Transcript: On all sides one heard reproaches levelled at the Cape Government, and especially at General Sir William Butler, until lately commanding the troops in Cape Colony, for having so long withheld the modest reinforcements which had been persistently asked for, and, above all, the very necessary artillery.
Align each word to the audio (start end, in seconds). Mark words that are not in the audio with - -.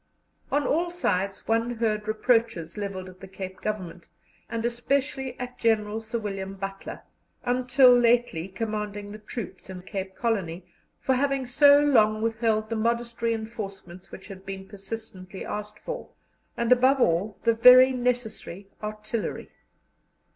On 0.51 0.65
all 0.65 0.89
sides 0.89 1.47
one 1.47 1.69
heard 1.75 2.07
reproaches 2.07 2.75
levelled 2.75 3.07
at 3.07 3.19
the 3.19 3.27
Cape 3.27 3.61
Government, 3.61 4.09
and 4.49 4.65
especially 4.65 5.39
at 5.39 5.59
General 5.59 6.01
Sir 6.01 6.17
William 6.17 6.55
Butler, 6.55 7.03
until 7.45 7.95
lately 7.95 8.47
commanding 8.47 9.11
the 9.11 9.19
troops 9.19 9.69
in 9.69 9.83
Cape 9.83 10.15
Colony, 10.15 10.65
for 10.99 11.13
having 11.13 11.45
so 11.45 11.79
long 11.79 12.23
withheld 12.23 12.67
the 12.67 12.75
modest 12.75 13.21
reinforcements 13.21 14.11
which 14.11 14.27
had 14.27 14.43
been 14.43 14.67
persistently 14.67 15.45
asked 15.45 15.77
for, 15.77 16.09
and, 16.57 16.71
above 16.71 16.99
all, 16.99 17.37
the 17.43 17.53
very 17.53 17.91
necessary 17.91 18.71
artillery. 18.81 19.49